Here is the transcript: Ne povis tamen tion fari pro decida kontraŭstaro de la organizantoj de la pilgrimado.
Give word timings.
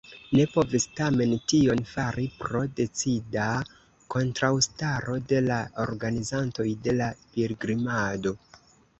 Ne 0.37 0.43
povis 0.51 0.85
tamen 0.99 1.33
tion 1.51 1.81
fari 1.89 2.23
pro 2.37 2.61
decida 2.79 3.43
kontraŭstaro 4.15 5.17
de 5.33 5.41
la 5.49 5.59
organizantoj 5.83 6.65
de 6.87 6.95
la 7.03 7.11
pilgrimado. 7.37 8.35